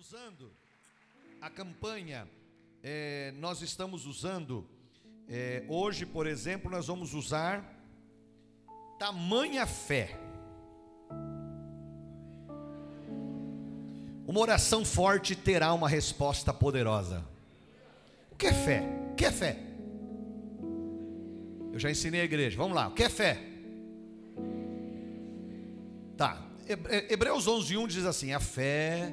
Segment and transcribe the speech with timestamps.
[0.00, 0.50] usando
[1.42, 2.26] a campanha,
[2.82, 4.66] é, nós estamos usando,
[5.28, 7.62] é, hoje, por exemplo, nós vamos usar
[8.98, 10.18] tamanha fé.
[14.26, 17.22] Uma oração forte terá uma resposta poderosa.
[18.32, 18.82] O que é fé?
[19.12, 19.58] O que é fé?
[21.74, 22.56] Eu já ensinei a igreja.
[22.56, 22.88] Vamos lá.
[22.88, 23.38] O que é fé?
[26.16, 26.42] Tá.
[27.10, 29.12] Hebreus 11:1 diz assim: a fé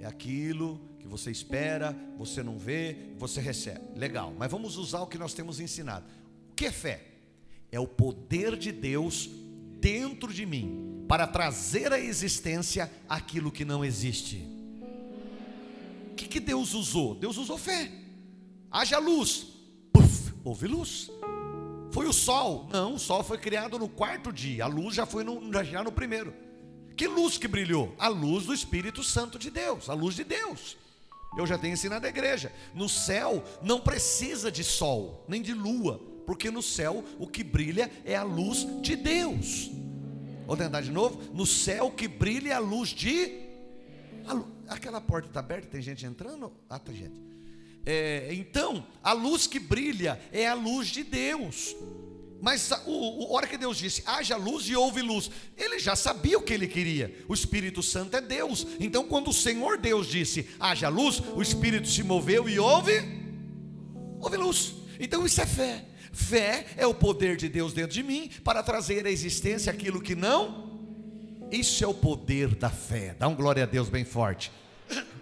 [0.00, 3.80] é aquilo que você espera, você não vê, você recebe.
[3.96, 6.06] Legal, mas vamos usar o que nós temos ensinado.
[6.50, 7.04] O que é fé?
[7.70, 9.28] É o poder de Deus
[9.80, 14.48] dentro de mim para trazer à existência aquilo que não existe.
[16.10, 17.14] O que, que Deus usou?
[17.14, 17.90] Deus usou fé.
[18.70, 19.48] Haja luz,
[19.92, 21.10] Puf, houve luz.
[21.90, 22.68] Foi o sol?
[22.72, 25.92] Não, o sol foi criado no quarto dia, a luz já foi no, já no
[25.92, 26.34] primeiro.
[26.96, 27.94] Que luz que brilhou?
[27.98, 30.76] A luz do Espírito Santo de Deus, a luz de Deus.
[31.36, 32.52] Eu já tenho ensinado a igreja.
[32.74, 37.90] No céu não precisa de sol, nem de lua, porque no céu o que brilha
[38.04, 39.70] é a luz de Deus.
[40.46, 41.20] Vou tentar de novo.
[41.34, 43.42] No céu que brilha é a luz de.
[44.68, 46.52] Aquela porta está aberta, tem gente entrando?
[46.70, 47.24] Ah, tem gente.
[47.84, 51.76] É, então, a luz que brilha é a luz de Deus.
[52.44, 52.82] Mas a,
[53.30, 56.68] hora que Deus disse, haja luz e houve luz, ele já sabia o que ele
[56.68, 57.24] queria.
[57.26, 58.66] O Espírito Santo é Deus.
[58.78, 63.02] Então, quando o Senhor Deus disse, haja luz, o Espírito se moveu e houve,
[64.20, 64.74] houve luz.
[65.00, 65.86] Então, isso é fé.
[66.12, 70.14] Fé é o poder de Deus dentro de mim para trazer à existência aquilo que
[70.14, 70.82] não.
[71.50, 73.16] Isso é o poder da fé.
[73.18, 74.52] Dá um glória a Deus bem forte.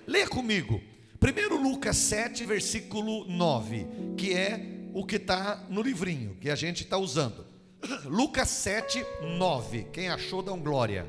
[0.09, 0.83] Leia comigo.
[1.21, 3.87] Primeiro Lucas 7, versículo 9,
[4.17, 7.47] que é o que está no livrinho, que a gente está usando.
[8.05, 9.05] Lucas 7,
[9.39, 9.85] 9.
[9.93, 11.07] Quem achou, dá um glória.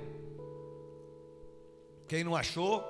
[2.07, 2.83] Quem não achou,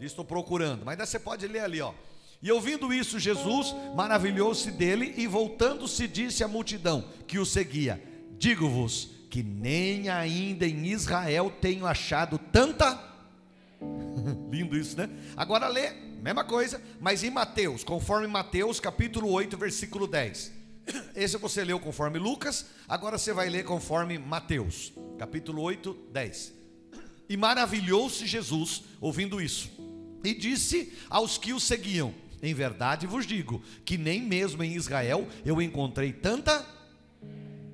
[0.00, 0.84] estou procurando.
[0.84, 1.92] Mas você pode ler ali, ó.
[2.42, 8.02] E ouvindo isso, Jesus maravilhou-se dele e voltando-se disse à multidão que o seguia:
[8.38, 12.98] Digo-vos que nem ainda em Israel tenho achado tanta.
[14.50, 15.08] Lindo isso, né?
[15.36, 20.52] Agora lê mesma coisa, mas em Mateus, conforme Mateus capítulo 8, versículo 10.
[21.16, 26.52] Esse você leu conforme Lucas, agora você vai ler conforme Mateus, capítulo 8, 10.
[27.28, 29.70] E maravilhou-se Jesus ouvindo isso,
[30.22, 35.26] e disse aos que o seguiam: Em verdade vos digo que nem mesmo em Israel
[35.44, 36.66] eu encontrei tanta.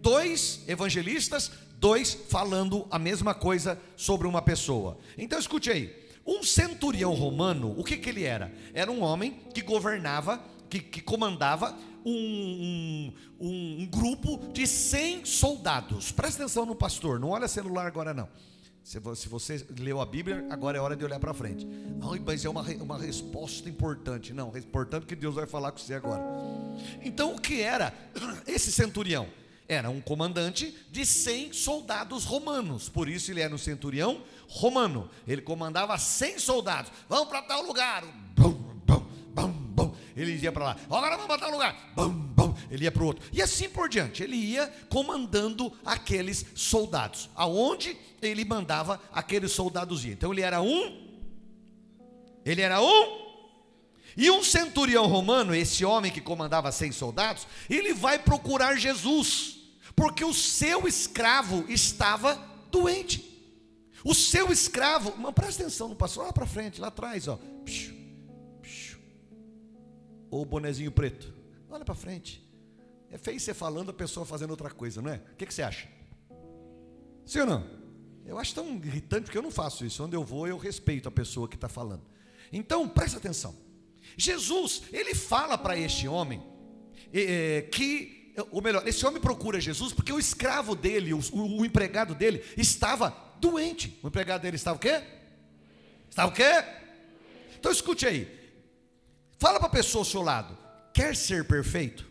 [0.01, 4.99] Dois evangelistas, dois falando a mesma coisa sobre uma pessoa.
[5.19, 6.06] Então escute aí.
[6.27, 8.53] Um centurião romano, o que, que ele era?
[8.75, 16.11] Era um homem que governava, que, que comandava um, um, um, grupo de 100 soldados.
[16.11, 18.29] Presta atenção no pastor, não olha celular agora não.
[18.83, 21.67] Se você leu a Bíblia, agora é hora de olhar para frente.
[22.09, 24.33] Ai, mas é uma, uma resposta importante.
[24.33, 26.23] Não, é importante que Deus vai falar com você agora.
[27.03, 27.93] Então, o que era
[28.47, 29.27] esse centurião?
[29.69, 35.11] Era um comandante de 100 soldados romanos, por isso ele era um centurião romano.
[35.27, 36.93] Ele comandava 100 soldados.
[37.09, 38.05] Vamos para tal lugar.
[38.37, 39.95] Bum, bum, bum, bum.
[40.17, 40.77] Ele ia para lá.
[40.87, 41.93] Agora vamos para tal lugar.
[41.97, 42.55] Bum, bum.
[42.71, 43.29] Ele ia para o outro.
[43.33, 44.23] E assim por diante.
[44.23, 47.29] Ele ia comandando aqueles soldados.
[47.35, 50.13] Aonde ele mandava aqueles soldados ir.
[50.13, 51.07] Então ele era um.
[52.45, 53.27] Ele era um.
[54.17, 59.56] E um centurião romano, esse homem que comandava 100 soldados, ele vai procurar Jesus
[59.97, 62.35] porque o seu escravo estava
[62.71, 63.25] doente.
[64.05, 67.41] O seu escravo, mas presta atenção, não passou lá para frente, lá atrás, ó.
[70.31, 71.35] Ou o bonezinho preto.
[71.71, 72.47] Olha para frente.
[73.11, 75.17] É feio você falando, a pessoa fazendo outra coisa, não é?
[75.33, 75.89] O que, que você acha?
[77.25, 77.67] Sim ou não?
[78.25, 80.05] Eu acho tão irritante porque eu não faço isso.
[80.05, 82.03] Onde eu vou, eu respeito a pessoa que está falando.
[82.53, 83.55] Então, presta atenção.
[84.17, 86.43] Jesus, ele fala para este homem
[87.13, 92.15] é, que ou melhor, esse homem procura Jesus porque o escravo dele, o, o, empregado
[92.15, 93.99] dele, estava doente.
[94.03, 95.03] O empregado dele estava o quê?
[96.09, 96.65] Estava o quê?
[97.59, 98.29] Então escute aí.
[99.39, 100.57] Fala para a pessoa ao seu lado:
[100.93, 102.07] quer ser perfeito?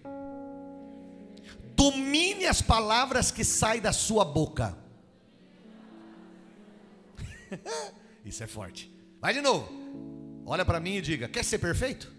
[1.75, 4.78] Domine as palavras que saem da sua boca.
[8.24, 8.92] Isso é forte.
[9.19, 9.69] Vai de novo.
[10.45, 12.14] Olha para mim e diga: quer ser perfeito?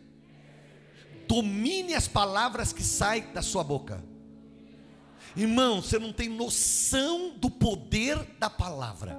[1.26, 4.04] Domine as palavras que saem da sua boca.
[5.36, 9.18] Irmão, você não tem noção do poder da palavra.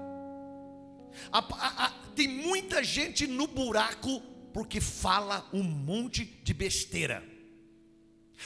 [1.32, 4.22] A, a, a, tem muita gente no buraco
[4.52, 7.24] porque fala um monte de besteira.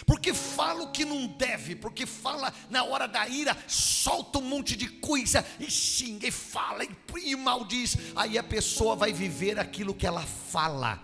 [0.06, 4.75] porque fala o que não deve, porque fala na hora da ira, solta um monte
[4.75, 6.90] de coisa e xinga e fala e,
[7.24, 7.98] e maldiz.
[8.16, 11.02] Aí a pessoa vai viver aquilo que ela fala.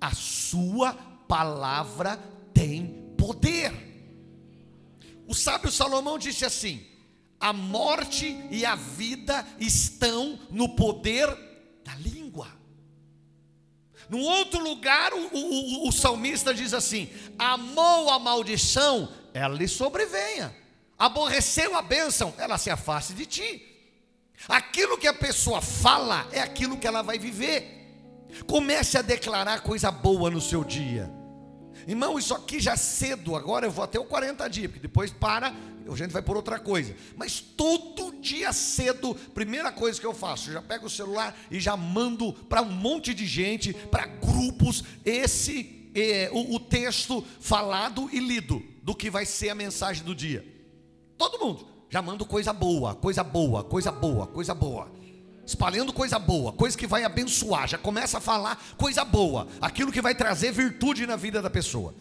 [0.00, 2.18] A sua palavra
[2.52, 3.72] tem poder.
[5.26, 6.84] O sábio Salomão disse assim:
[7.40, 11.28] a morte e a vida estão no poder
[11.84, 12.48] da língua.
[14.08, 20.54] No outro lugar, o, o, o, salmista diz assim: amou a maldição, ela lhe sobrevenha.
[20.98, 23.74] Aborreceu a bênção, ela se afaste de ti.
[24.48, 27.83] Aquilo que a pessoa fala é aquilo que ela vai viver.
[28.46, 31.10] Comece a declarar coisa boa no seu dia.
[31.86, 35.54] Irmão, isso aqui já cedo, agora eu vou até o 40 dias, porque depois para,
[35.86, 36.94] a gente vai por outra coisa.
[37.16, 41.60] Mas todo dia cedo, primeira coisa que eu faço, eu já pego o celular e
[41.60, 48.08] já mando para um monte de gente, para grupos, esse é, o, o texto falado
[48.12, 50.44] e lido do que vai ser a mensagem do dia.
[51.18, 55.03] Todo mundo já mando coisa boa, coisa boa, coisa boa, coisa boa
[55.46, 60.00] espalhando coisa boa, coisa que vai abençoar, já começa a falar coisa boa, aquilo que
[60.00, 61.94] vai trazer virtude na vida da pessoa.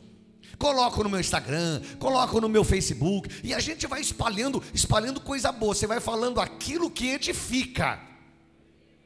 [0.57, 5.51] Coloco no meu Instagram, coloco no meu Facebook, e a gente vai espalhando, espalhando coisa
[5.51, 5.73] boa.
[5.73, 7.99] Você vai falando aquilo que edifica.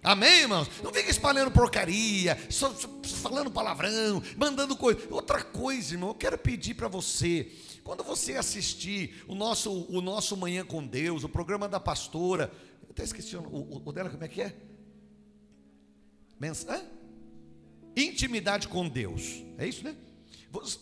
[0.03, 0.69] Amém, irmãos?
[0.83, 2.87] Não fica espalhando porcaria, só, só
[3.21, 4.99] falando palavrão, mandando coisa.
[5.09, 7.51] Outra coisa, irmão, eu quero pedir para você,
[7.83, 12.51] quando você assistir o nosso, o nosso Manhã com Deus, o programa da pastora,
[12.97, 14.55] até esqueci o, o, o, dela, como é que é?
[16.39, 16.83] Mens Hã?
[17.95, 19.43] Intimidade com Deus.
[19.57, 19.95] É isso, né?
[20.51, 20.79] Você,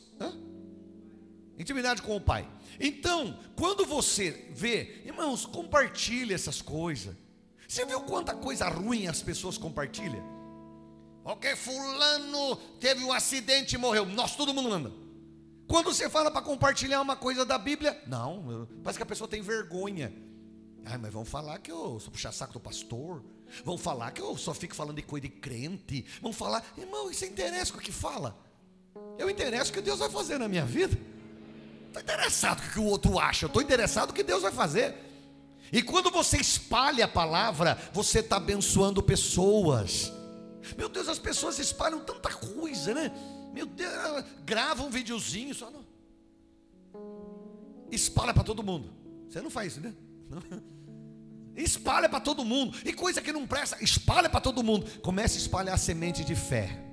[1.57, 2.49] Intimidade com o Pai.
[2.79, 7.15] Então, quando você vê, irmãos, compartilhe essas coisas.
[7.67, 10.23] Você viu quanta coisa ruim as pessoas compartilham?
[11.23, 14.05] Ok, fulano teve um acidente e morreu.
[14.05, 14.91] Nós todo mundo manda.
[15.67, 19.41] Quando você fala para compartilhar uma coisa da Bíblia, não, parece que a pessoa tem
[19.41, 20.13] vergonha.
[20.85, 23.23] Ai, mas vão falar que eu sou puxar saco do pastor.
[23.63, 26.05] Vão falar que eu só fico falando de coisa de crente.
[26.21, 28.37] Vão falar, irmão, isso interessa com o que fala.
[29.17, 30.97] Eu interesso o que Deus vai fazer na minha vida.
[31.87, 33.45] Estou interessado no que o outro acha.
[33.45, 34.95] Eu estou interessado no que Deus vai fazer.
[35.71, 40.11] E quando você espalha a palavra, você está abençoando pessoas.
[40.77, 43.11] Meu Deus, as pessoas espalham tanta coisa, né?
[43.53, 45.85] Meu Deus, grava um videozinho só não.
[47.91, 48.93] Espalha para todo mundo.
[49.29, 49.93] Você não faz isso, né?
[51.55, 52.77] Espalha para todo mundo.
[52.83, 54.85] E coisa que não presta, espalha para todo mundo.
[55.01, 56.85] Comece a espalhar semente de fé.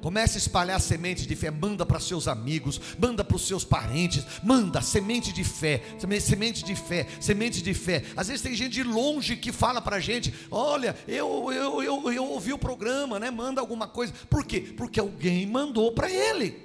[0.00, 4.22] Comece a espalhar semente de fé, manda para seus amigos, manda para os seus parentes,
[4.42, 8.04] manda semente de fé, semente de fé, semente de fé.
[8.14, 12.12] Às vezes tem gente de longe que fala para a gente: olha, eu, eu, eu,
[12.12, 13.30] eu ouvi o programa, né?
[13.30, 14.12] Manda alguma coisa.
[14.28, 14.60] Por quê?
[14.76, 16.63] Porque alguém mandou para ele.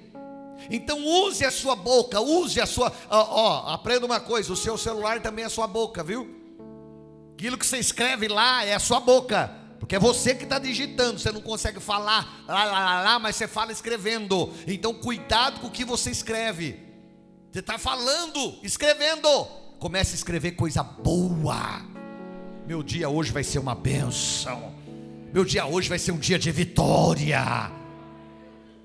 [0.70, 2.92] Então use a sua boca, use a sua.
[3.10, 6.36] Ó, aprenda uma coisa: o seu celular também é a sua boca, viu?
[7.34, 9.60] Aquilo que você escreve lá é a sua boca.
[9.80, 13.38] Porque é você que está digitando, você não consegue falar lá, lá, lá, lá, mas
[13.38, 14.54] você fala escrevendo.
[14.68, 16.78] Então, cuidado com o que você escreve.
[17.52, 19.46] Você está falando, escrevendo.
[19.80, 21.82] Comece a escrever coisa boa.
[22.68, 24.76] Meu dia hoje vai ser uma benção.
[25.34, 27.72] Meu dia hoje vai ser um dia de vitória.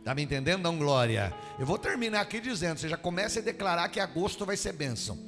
[0.05, 0.61] Está me entendendo?
[0.61, 1.33] Não, Glória.
[1.59, 5.19] Eu vou terminar aqui dizendo: você já começa a declarar que agosto vai ser bênção.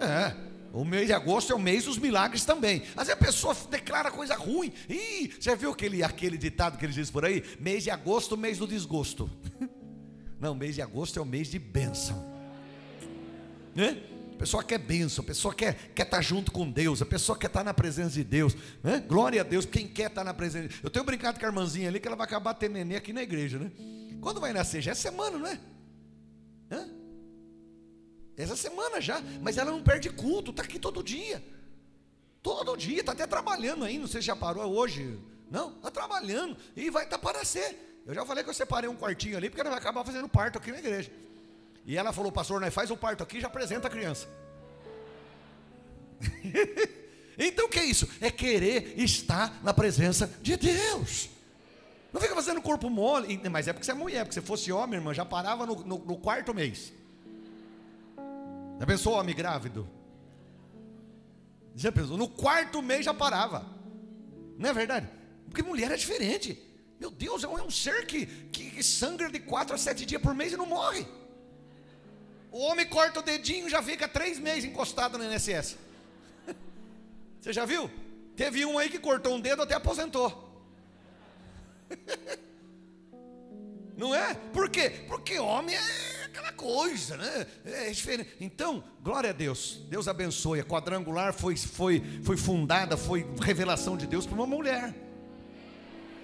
[0.00, 0.34] É,
[0.72, 2.82] o mês de agosto é o mês dos milagres também.
[2.94, 4.72] Mas a pessoa declara coisa ruim.
[4.88, 7.44] Ih, você viu aquele, aquele ditado que eles dizem por aí?
[7.60, 9.30] Mês de agosto, mês do desgosto.
[10.40, 12.34] Não, mês de agosto é o mês de bênção.
[13.74, 14.02] Né?
[14.36, 17.38] A pessoa quer bênção, a pessoa quer, quer estar tá junto com Deus, a pessoa
[17.38, 18.54] quer estar tá na presença de Deus.
[18.82, 19.02] Né?
[19.08, 20.84] Glória a Deus, quem quer estar tá na presença de Deus.
[20.84, 23.22] Eu tenho brincado com a irmãzinha ali que ela vai acabar tendo neném aqui na
[23.22, 23.72] igreja, né?
[24.20, 24.82] Quando vai nascer?
[24.82, 25.58] Já é semana, não é?
[26.70, 26.86] Hã?
[28.36, 31.42] Essa semana já, mas ela não perde culto, está aqui todo dia.
[32.42, 35.18] Todo dia, está até trabalhando aí, não sei se já parou hoje.
[35.50, 38.02] Não, está trabalhando e vai estar para ser.
[38.04, 40.58] Eu já falei que eu separei um quartinho ali, porque ela vai acabar fazendo parto
[40.58, 41.10] aqui na igreja.
[41.86, 44.28] E ela falou, pastor, nós faz o parto aqui e já apresenta a criança.
[47.38, 48.08] então o que é isso?
[48.20, 51.30] É querer estar na presença de Deus.
[52.12, 54.98] Não fica fazendo corpo mole, mas é porque você é mulher, porque se fosse homem,
[54.98, 56.92] irmã, já parava no, no, no quarto mês.
[58.80, 59.88] Já pensou homem grávido?
[61.76, 62.16] Já pensou?
[62.16, 63.64] No quarto mês já parava.
[64.58, 65.08] Não é verdade?
[65.44, 66.60] Porque mulher é diferente.
[66.98, 70.20] Meu Deus, é um é ser que, que, que sangra de quatro a sete dias
[70.20, 71.06] por mês e não morre.
[72.50, 75.76] O homem corta o dedinho já fica três meses encostado no INSS.
[77.40, 77.90] Você já viu?
[78.34, 80.44] Teve um aí que cortou um dedo até aposentou.
[83.96, 84.34] Não é?
[84.52, 84.90] Por quê?
[85.08, 87.46] Porque homem é aquela coisa, né?
[87.64, 88.30] É diferente.
[88.38, 89.80] Então, glória a Deus.
[89.88, 90.60] Deus abençoe.
[90.60, 94.94] A quadrangular foi, foi, foi fundada, foi revelação de Deus para uma mulher.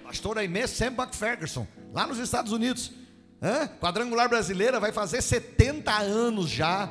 [0.04, 2.92] Pastora Aimee Sembach Ferguson, lá nos Estados Unidos.
[3.42, 3.66] Hã?
[3.80, 6.88] Quadrangular brasileira vai fazer 70 anos já.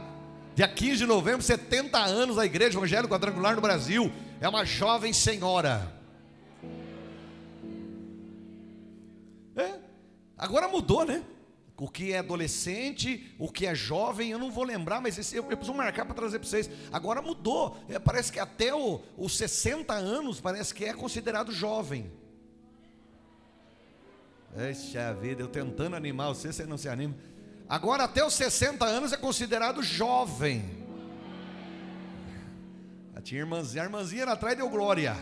[0.54, 4.12] Dia 15 de novembro, 70 anos a Igreja Evangélica Quadrangular no Brasil.
[4.42, 5.90] É uma jovem senhora.
[9.56, 9.80] É.
[10.38, 11.24] Agora mudou, né?
[11.78, 15.44] O que é adolescente, o que é jovem, eu não vou lembrar, mas esse, eu,
[15.50, 16.70] eu preciso marcar para trazer para vocês.
[16.92, 17.78] Agora mudou.
[17.88, 22.12] É, parece que até os 60 anos parece que é considerado jovem.
[24.58, 27.16] Eixa vida, eu tentando animar você, você não se anima.
[27.70, 30.86] Agora até os 60 anos é considerado jovem.
[33.16, 35.16] A tia irmãzinha, a irmãzinha lá atrás deu glória.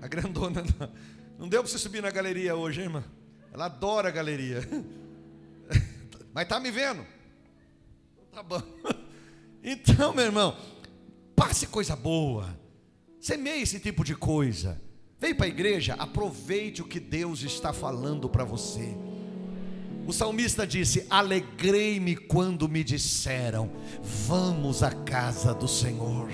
[0.00, 0.92] A grandona não,
[1.38, 3.04] não deu para você subir na galeria hoje, hein, irmã?
[3.52, 4.60] Ela adora a galeria.
[6.32, 7.04] Mas tá me vendo?
[8.32, 8.62] Tá bom.
[9.62, 10.56] Então, meu irmão,
[11.36, 12.58] passe coisa boa.
[13.20, 14.80] Semeie esse tipo de coisa.
[15.20, 18.96] Vem para a igreja, aproveite o que Deus está falando para você.
[20.06, 23.70] O salmista disse: Alegrei-me quando me disseram,
[24.02, 26.30] vamos à casa do Senhor.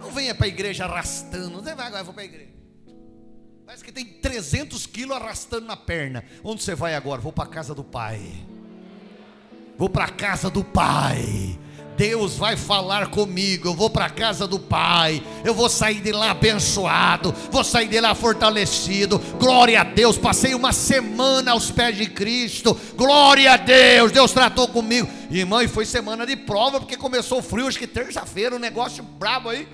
[0.00, 2.50] Não venha para a igreja arrastando, você vai agora, vou para a igreja.
[3.66, 6.24] Parece que tem 300 quilos arrastando na perna.
[6.42, 7.20] Onde você vai agora?
[7.20, 8.20] Vou para a casa do Pai.
[9.76, 11.58] Vou para a casa do Pai.
[12.00, 13.68] Deus vai falar comigo.
[13.68, 15.22] Eu vou para a casa do Pai.
[15.44, 17.30] Eu vou sair de lá abençoado.
[17.50, 19.18] Vou sair de lá fortalecido.
[19.38, 20.16] Glória a Deus.
[20.16, 22.74] Passei uma semana aos pés de Cristo.
[22.96, 24.12] Glória a Deus.
[24.12, 25.10] Deus tratou comigo.
[25.30, 27.66] Irmão, e foi semana de prova, porque começou frio.
[27.66, 29.68] Acho que terça-feira, um negócio brabo aí.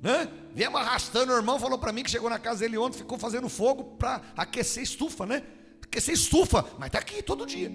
[0.00, 0.28] Né?
[0.54, 3.48] Viemos arrastando, o irmão falou para mim que chegou na casa dele ontem, ficou fazendo
[3.48, 5.42] fogo para aquecer estufa, né?
[5.82, 7.72] Aquecer estufa, mas está aqui todo dia.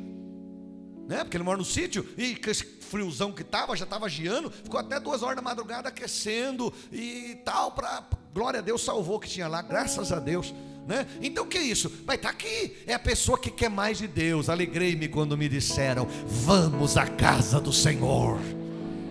[1.08, 1.24] Né?
[1.24, 4.78] Porque ele mora no sítio e com esse friozão que estava, já estava giando, ficou
[4.78, 9.30] até duas horas da madrugada aquecendo e tal, para glória a Deus salvou o que
[9.30, 10.54] tinha lá, graças a Deus.
[10.86, 11.08] Né?
[11.22, 11.90] Então o que é isso?
[12.06, 12.78] Vai estar tá aqui.
[12.86, 14.50] É a pessoa que quer mais de Deus.
[14.50, 18.40] Alegrei-me quando me disseram: Vamos à casa do Senhor.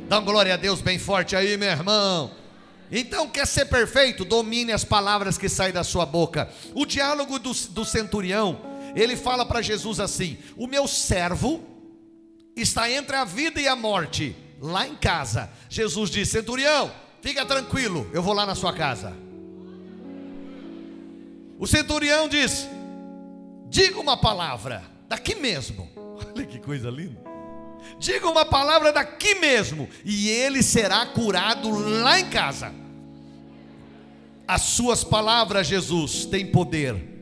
[0.09, 2.31] Dá uma glória a Deus bem forte aí, meu irmão.
[2.91, 4.25] Então, quer ser perfeito?
[4.25, 6.49] Domine as palavras que saem da sua boca.
[6.75, 8.59] O diálogo do, do centurião,
[8.95, 11.76] ele fala para Jesus assim: O meu servo
[12.57, 15.51] está entre a vida e a morte, lá em casa.
[15.69, 19.15] Jesus diz: Centurião, fica tranquilo, eu vou lá na sua casa.
[21.59, 22.69] O centurião diz:
[23.69, 25.89] Diga uma palavra, daqui mesmo.
[25.97, 27.21] Olha que coisa linda.
[27.99, 32.73] Diga uma palavra daqui mesmo, e ele será curado lá em casa.
[34.47, 37.17] As suas palavras, Jesus, têm poder.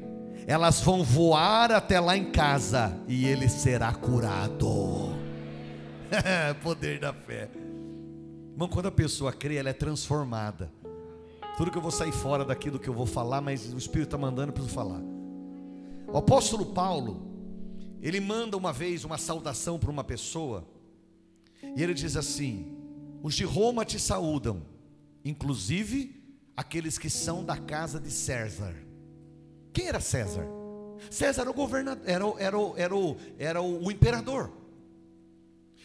[0.46, 5.13] Elas vão voar até lá em casa e ele será curado.
[6.62, 7.48] poder da fé.
[8.52, 10.70] Irmão, quando a pessoa crê, ela é transformada.
[11.56, 14.18] Tudo que eu vou sair fora daquilo que eu vou falar, mas o Espírito está
[14.18, 15.00] mandando, eu preciso falar.
[16.08, 17.20] O apóstolo Paulo,
[18.00, 20.66] ele manda uma vez uma saudação para uma pessoa,
[21.76, 22.76] e ele diz assim:
[23.22, 24.62] Os de Roma te saúdam,
[25.24, 26.22] inclusive
[26.56, 28.74] aqueles que são da casa de César.
[29.72, 30.46] Quem era César?
[31.10, 32.94] César era o governador, era, era, era,
[33.38, 34.63] era o, o imperador.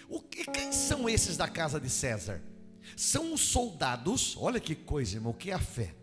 [0.09, 2.41] O, e quem são esses da casa de César?
[2.97, 5.93] São os soldados, olha que coisa, irmão, que é a fé.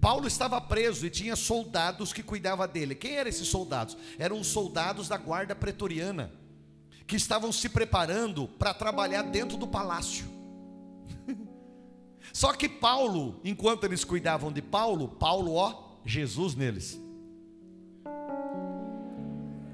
[0.00, 2.94] Paulo estava preso e tinha soldados que cuidavam dele.
[2.94, 3.96] Quem eram esses soldados?
[4.18, 6.32] Eram os soldados da guarda pretoriana,
[7.06, 10.26] que estavam se preparando para trabalhar dentro do palácio.
[12.32, 17.00] Só que Paulo, enquanto eles cuidavam de Paulo, Paulo, ó, Jesus neles.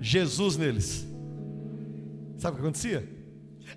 [0.01, 1.07] Jesus neles.
[2.39, 3.14] Sabe o que acontecia?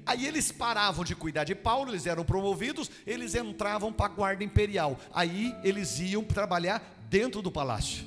[0.05, 4.43] Aí eles paravam de cuidar de Paulo, eles eram promovidos, eles entravam para a guarda
[4.43, 4.99] imperial.
[5.13, 8.05] Aí eles iam trabalhar dentro do palácio.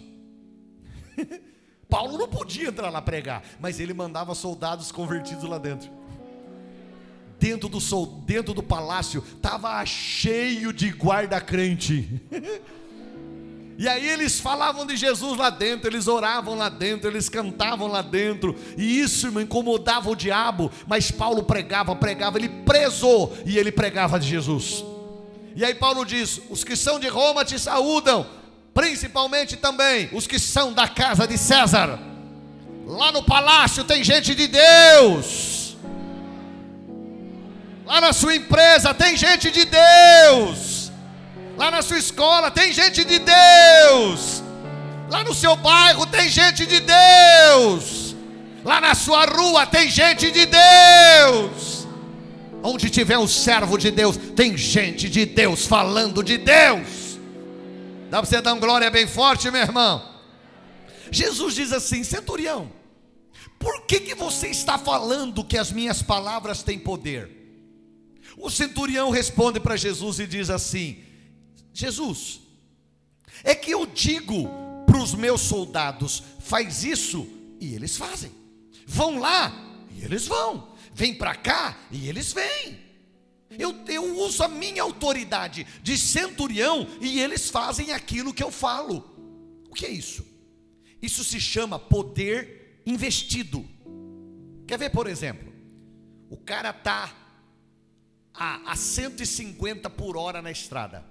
[1.89, 5.91] Paulo não podia entrar lá pregar, mas ele mandava soldados convertidos lá dentro.
[7.39, 12.21] Dentro do, dentro do palácio estava cheio de guarda crente.
[13.81, 18.03] E aí eles falavam de Jesus lá dentro, eles oravam lá dentro, eles cantavam lá
[18.03, 23.73] dentro, e isso me incomodava o diabo, mas Paulo pregava, pregava, ele prezou e ele
[23.73, 24.85] pregava de Jesus.
[25.57, 28.27] E aí Paulo diz: os que são de Roma te saúdam,
[28.75, 31.99] principalmente também os que são da casa de César.
[32.87, 35.75] Lá no palácio tem gente de Deus.
[37.87, 40.80] Lá na sua empresa tem gente de Deus.
[41.61, 44.43] Lá na sua escola tem gente de Deus.
[45.11, 48.17] Lá no seu bairro tem gente de Deus.
[48.65, 51.87] Lá na sua rua tem gente de Deus.
[52.63, 57.19] Onde tiver um servo de Deus, tem gente de Deus falando de Deus.
[58.09, 60.03] Dá para você dar uma glória bem forte, meu irmão?
[61.11, 62.73] Jesus diz assim: Centurião,
[63.59, 67.31] por que, que você está falando que as minhas palavras têm poder?
[68.39, 71.10] O centurião responde para Jesus e diz assim:
[71.73, 72.41] Jesus,
[73.45, 74.49] é que eu digo
[74.87, 77.27] para os meus soldados, faz isso,
[77.61, 78.33] e eles fazem.
[78.87, 79.53] Vão lá,
[79.97, 80.75] e eles vão.
[80.93, 82.91] Vem para cá, e eles vêm.
[83.59, 89.05] Eu, eu uso a minha autoridade de centurião e eles fazem aquilo que eu falo.
[89.69, 90.25] O que é isso?
[91.03, 93.69] Isso se chama poder investido.
[94.67, 95.53] Quer ver, por exemplo?
[96.29, 97.13] O cara está
[98.33, 101.05] a, a 150 por hora na estrada.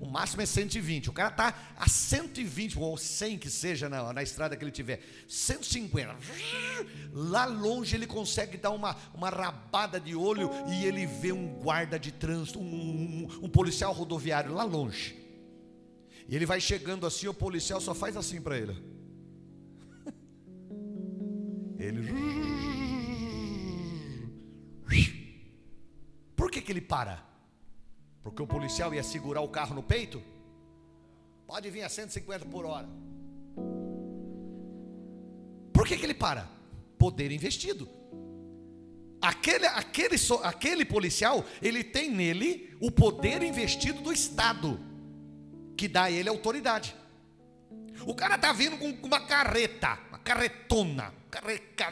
[0.00, 1.10] O máximo é 120.
[1.10, 5.00] O cara está a 120, ou 100 que seja na, na estrada que ele tiver.
[5.28, 6.16] 150.
[7.12, 11.98] Lá longe ele consegue dar uma, uma rabada de olho e ele vê um guarda
[11.98, 15.16] de trânsito, um, um, um policial rodoviário lá longe.
[16.28, 18.76] E ele vai chegando assim, o policial só faz assim para ele.
[21.78, 22.10] Ele.
[26.56, 27.22] Que, que ele para?
[28.22, 30.22] Porque o policial ia segurar o carro no peito?
[31.46, 32.88] Pode vir a 150 por hora.
[35.70, 36.48] Por que, que ele para?
[36.98, 37.86] Poder investido.
[39.20, 44.80] Aquele, aquele, aquele policial, ele tem nele o poder investido do Estado,
[45.76, 46.96] que dá a ele autoridade.
[48.06, 51.12] O cara está vindo com uma carreta, uma carretona,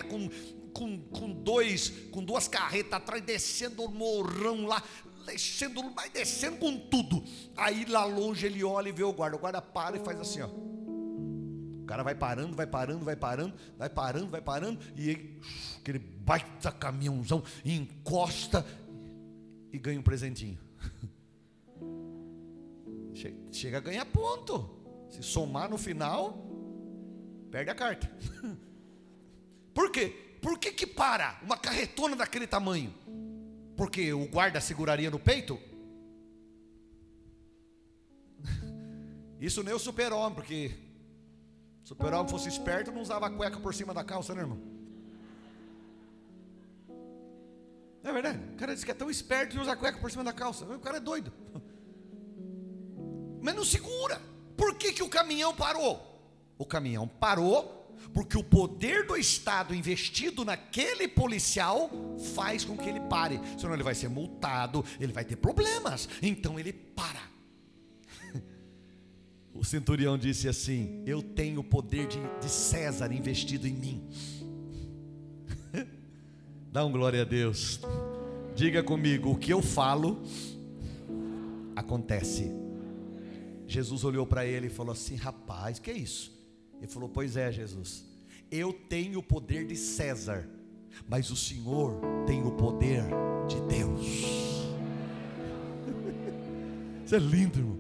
[0.09, 0.31] com,
[0.75, 4.83] com, com, dois, com duas carretas atrás, descendo o morrão lá,
[5.25, 7.25] descendo, vai descendo com tudo.
[7.57, 9.37] Aí lá longe ele olha e vê o guarda.
[9.37, 10.49] O guarda para e faz assim, ó.
[10.49, 15.41] O cara vai parando, vai parando, vai parando, vai parando, vai parando, e ele,
[15.79, 18.67] aquele baita caminhãozão, encosta
[19.73, 20.59] e ganha um presentinho.
[23.53, 24.83] Chega a ganhar ponto.
[25.11, 26.39] Se somar no final,
[27.51, 28.11] perde a carta.
[29.73, 30.24] Por quê?
[30.45, 32.93] Por que, que para uma carretona daquele tamanho?
[33.79, 35.59] Porque o guarda seguraria no peito?
[39.41, 40.69] Isso nem o super-homem, porque
[41.83, 44.61] se o super-homem fosse esperto, não usava a cueca por cima da calça, né, irmão?
[48.03, 48.39] É verdade?
[48.53, 50.67] O cara diz que é tão esperto e usa a cueca por cima da calça.
[50.67, 51.33] O cara é doido.
[53.41, 54.21] Mas não segura.
[54.59, 56.21] Por que, que o caminhão parou?
[56.59, 61.91] O caminhão parou porque o poder do Estado investido naquele policial
[62.35, 66.59] faz com que ele pare, senão ele vai ser multado, ele vai ter problemas, então
[66.59, 67.23] ele para.
[69.55, 74.09] O centurião disse assim: Eu tenho o poder de, de César investido em mim.
[76.73, 77.79] Dá um glória a Deus.
[78.57, 80.21] Diga comigo: o que eu falo
[81.77, 82.51] acontece.
[83.67, 86.34] Jesus olhou para ele e falou assim: Rapaz, que é isso?
[86.85, 88.05] Ele falou: Pois é, Jesus,
[88.51, 90.47] eu tenho o poder de César,
[91.09, 93.03] mas o Senhor tem o poder
[93.49, 94.07] de Deus.
[97.07, 97.79] Isso é lindo, irmão.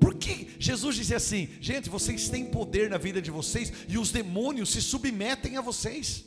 [0.00, 4.70] Porque Jesus disse assim: gente, vocês têm poder na vida de vocês e os demônios
[4.70, 6.24] se submetem a vocês.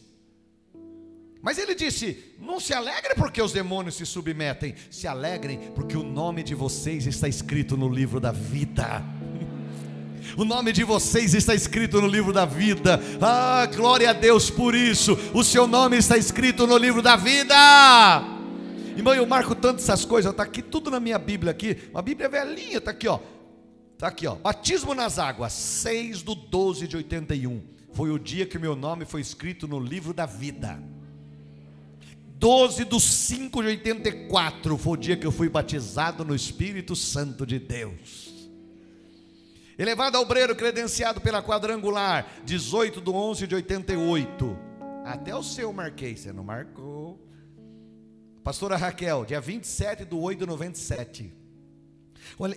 [1.42, 6.04] Mas ele disse: não se alegre porque os demônios se submetem, se alegrem porque o
[6.04, 9.15] nome de vocês está escrito no livro da vida.
[10.38, 13.00] O nome de vocês está escrito no livro da vida.
[13.22, 15.18] Ah, glória a Deus por isso.
[15.34, 17.56] O seu nome está escrito no livro da vida.
[18.98, 21.78] Irmão, eu marco tanto essas coisas, está aqui tudo na minha Bíblia aqui.
[21.92, 23.20] Uma Bíblia velhinha, está aqui, ó.
[23.94, 24.36] Está aqui, ó.
[24.36, 27.62] Batismo nas águas, 6 do 12 de 81.
[27.94, 30.78] Foi o dia que meu nome foi escrito no livro da vida.
[32.38, 37.46] 12 do 5 de 84 foi o dia que eu fui batizado no Espírito Santo
[37.46, 38.35] de Deus.
[39.78, 44.58] Elevado ao obreiro credenciado pela quadrangular, 18 do 11 de 88.
[45.04, 47.20] Até o seu marquei, você não marcou.
[48.42, 51.34] Pastora Raquel, dia 27 do 8 de 97.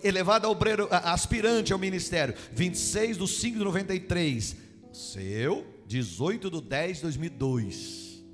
[0.04, 4.56] Elevado ao obreiro, aspirante ao ministério, 26 do 5 de 93.
[4.92, 8.24] Seu, 18 do 10 de 2002.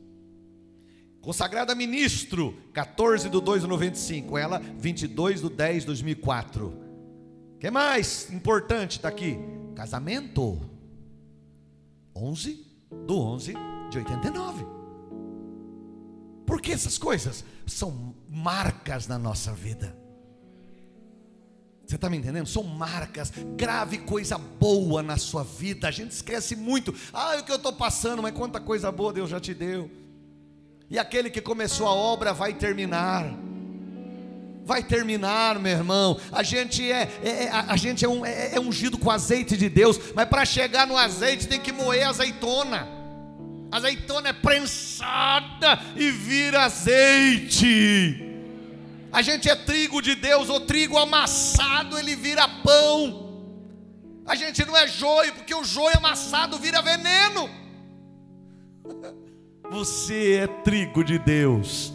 [1.23, 4.37] Consagrada ministro, 14 do 2 de 95.
[4.37, 6.84] Ela, 22 do 10 de 2004
[7.65, 9.39] que mais importante está aqui?
[9.75, 10.61] Casamento.
[12.15, 12.63] 11
[13.07, 13.55] do 11
[13.89, 14.67] de 89.
[16.45, 19.97] Por que essas coisas são marcas na nossa vida?
[21.87, 22.47] Você está me entendendo?
[22.47, 23.33] São marcas.
[23.57, 25.89] Grave coisa boa na sua vida.
[25.89, 26.95] A gente esquece muito.
[27.15, 29.91] Ah, o que eu estou passando, mas quanta coisa boa Deus já te deu.
[30.91, 33.25] E aquele que começou a obra vai terminar.
[34.65, 36.19] Vai terminar, meu irmão.
[36.33, 39.69] A gente é, é, é a gente é, um, é, é ungido com azeite de
[39.69, 42.89] Deus, mas para chegar no azeite tem que moer azeitona.
[43.71, 48.23] Azeitona é prensada e vira azeite.
[49.13, 53.45] A gente é trigo de Deus, o trigo amassado ele vira pão.
[54.27, 57.51] A gente não é joio, porque o joio amassado vira veneno.
[59.71, 61.94] Você é trigo de Deus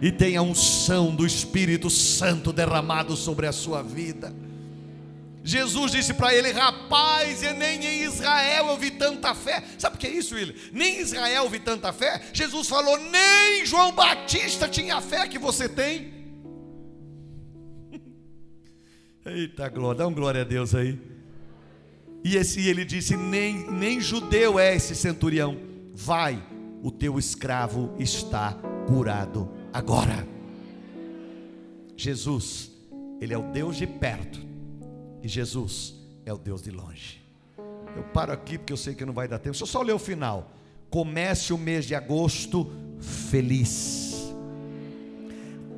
[0.00, 4.34] e tem a unção do Espírito Santo derramado sobre a sua vida.
[5.42, 9.62] Jesus disse para ele: Rapaz, e nem em Israel eu vi tanta fé.
[9.78, 10.54] Sabe o que é isso, William?
[10.72, 12.22] Nem em Israel eu vi tanta fé.
[12.32, 16.12] Jesus falou: Nem João Batista tinha a fé que você tem.
[19.24, 20.98] Eita glória, dá um glória a Deus aí.
[22.22, 25.58] E esse ele disse: nem, nem judeu é esse centurião.
[25.94, 26.42] Vai,
[26.82, 28.52] o teu escravo está
[28.86, 30.26] curado agora.
[31.96, 32.70] Jesus,
[33.20, 34.40] ele é o Deus de perto,
[35.22, 37.20] e Jesus é o Deus de longe.
[37.94, 39.50] Eu paro aqui porque eu sei que não vai dar tempo.
[39.50, 40.50] Deixa eu só ler o final.
[40.88, 44.32] Comece o mês de agosto feliz,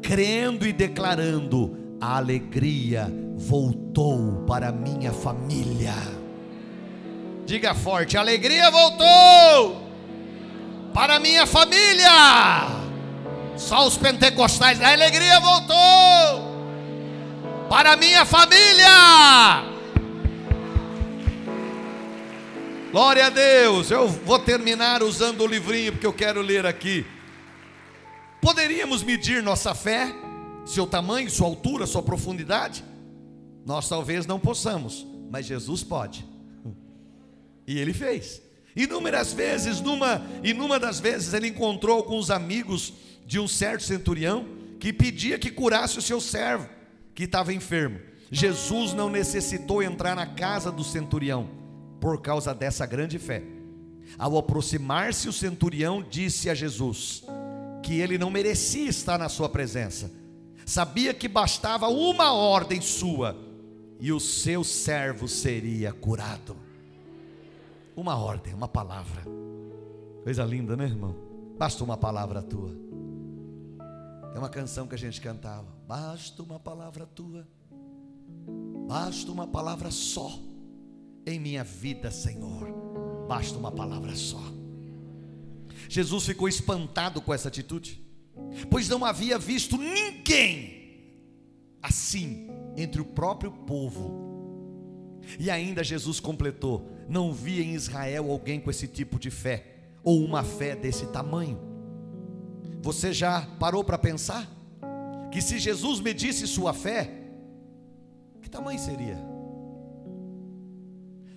[0.01, 5.95] crendo e declarando a alegria voltou para minha família.
[7.45, 9.83] Diga forte: a alegria voltou
[10.93, 12.82] para minha família.
[13.57, 15.77] Só os pentecostais, a alegria voltou
[17.69, 19.71] para minha família.
[22.91, 23.91] Glória a Deus.
[23.91, 27.07] Eu vou terminar usando o livrinho porque eu quero ler aqui.
[28.41, 30.13] Poderíamos medir nossa fé?
[30.65, 32.85] seu tamanho, sua altura, sua profundidade?
[33.65, 36.25] Nós talvez não possamos, mas Jesus pode.
[37.67, 38.43] E ele fez.
[38.75, 42.93] Inúmeras vezes, numa, e numa das vezes ele encontrou alguns amigos
[43.27, 44.47] de um certo centurião
[44.79, 46.69] que pedia que curasse o seu servo
[47.15, 48.01] que estava enfermo.
[48.31, 51.49] Jesus não necessitou entrar na casa do centurião
[52.01, 53.43] por causa dessa grande fé.
[54.19, 57.25] Ao aproximar-se, o centurião disse a Jesus
[57.83, 60.23] que ele não merecia estar na sua presença
[60.65, 63.37] sabia que bastava uma ordem sua
[64.01, 66.57] e o seu servo seria curado.
[67.95, 69.23] Uma ordem, uma palavra.
[70.25, 71.15] Coisa linda, né, irmão?
[71.59, 72.73] Basta uma palavra tua.
[74.35, 75.69] É uma canção que a gente cantava.
[75.87, 77.47] Basta uma palavra tua.
[78.87, 80.39] Basta uma palavra só
[81.27, 82.69] em minha vida, Senhor.
[83.29, 84.43] Basta uma palavra só.
[85.89, 88.03] Jesus ficou espantado com essa atitude
[88.71, 90.81] pois não havia visto ninguém
[91.83, 94.21] assim entre o próprio povo.
[95.39, 99.67] E ainda Jesus completou: não via em Israel alguém com esse tipo de fé,
[100.03, 101.72] ou uma fé desse tamanho.
[102.83, 104.47] Você já parou para pensar?
[105.31, 107.11] Que se Jesus medisse sua fé,
[108.43, 109.17] que tamanho seria?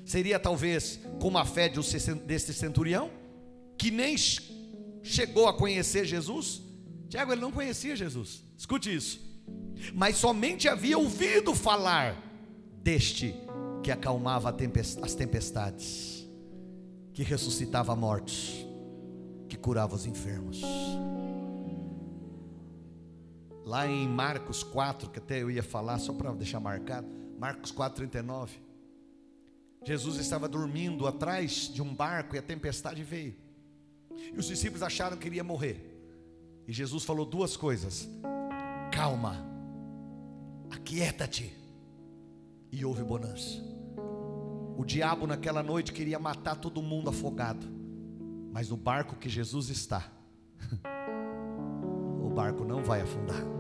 [0.03, 1.71] Seria talvez como a fé
[2.25, 3.11] desse centurião,
[3.77, 4.15] que nem
[5.03, 6.61] chegou a conhecer Jesus?
[7.09, 8.43] Tiago, ele não conhecia Jesus.
[8.57, 9.19] Escute isso.
[9.93, 12.21] Mas somente havia ouvido falar
[12.81, 13.35] deste
[13.83, 14.55] que acalmava
[15.03, 16.27] as tempestades,
[17.13, 18.65] que ressuscitava mortos,
[19.47, 20.61] que curava os enfermos.
[23.65, 27.07] Lá em Marcos 4, que até eu ia falar, só para deixar marcado,
[27.39, 28.49] Marcos 4,39.
[29.83, 33.35] Jesus estava dormindo atrás de um barco e a tempestade veio.
[34.33, 35.95] E os discípulos acharam que iria morrer.
[36.67, 38.07] E Jesus falou duas coisas:
[38.91, 39.43] calma,
[40.69, 41.51] aquieta-te,
[42.71, 43.63] e houve bonança.
[44.77, 47.65] O diabo naquela noite queria matar todo mundo afogado,
[48.51, 50.11] mas no barco que Jesus está,
[52.23, 53.54] o barco não vai afundar.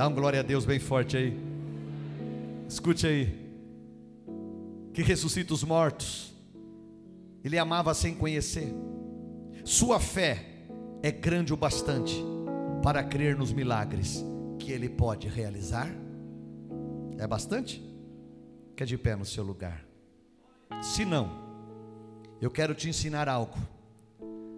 [0.00, 1.38] Dá um glória a Deus bem forte aí.
[2.66, 3.38] Escute aí.
[4.94, 6.32] Que ressuscita os mortos.
[7.44, 8.72] Ele amava sem conhecer.
[9.62, 10.46] Sua fé
[11.02, 12.16] é grande o bastante
[12.82, 14.24] para crer nos milagres
[14.58, 15.94] que Ele pode realizar?
[17.18, 17.86] É bastante?
[18.74, 19.84] Quer de pé no seu lugar.
[20.80, 21.30] Se não,
[22.40, 23.58] eu quero te ensinar algo.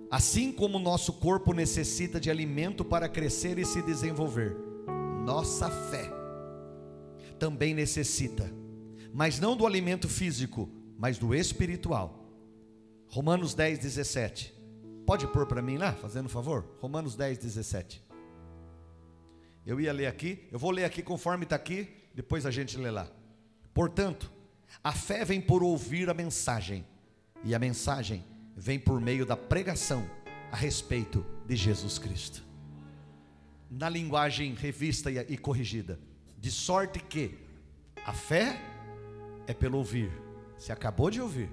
[0.08, 4.70] Assim como o nosso corpo necessita de alimento para crescer e se desenvolver,
[5.24, 6.10] nossa fé
[7.38, 8.52] também necessita,
[9.12, 12.24] mas não do alimento físico, mas do espiritual.
[13.08, 14.54] Romanos 10, 17.
[15.06, 16.64] Pode pôr para mim lá, fazendo um favor?
[16.80, 18.02] Romanos 10, 17.
[19.66, 22.90] Eu ia ler aqui, eu vou ler aqui conforme está aqui, depois a gente lê
[22.90, 23.08] lá.
[23.74, 24.30] Portanto,
[24.82, 26.84] a fé vem por ouvir a mensagem,
[27.44, 28.24] e a mensagem
[28.56, 30.08] vem por meio da pregação
[30.50, 32.51] a respeito de Jesus Cristo.
[33.74, 35.98] Na linguagem revista e corrigida,
[36.38, 37.38] de sorte que
[38.04, 38.60] a fé
[39.46, 40.12] é pelo ouvir.
[40.58, 41.48] Você acabou de ouvir.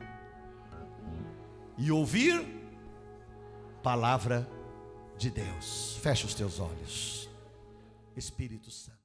[1.77, 2.45] E ouvir
[3.81, 4.45] palavra
[5.17, 5.97] de Deus.
[6.03, 7.29] Fecha os teus olhos.
[8.17, 8.98] Espírito Santo.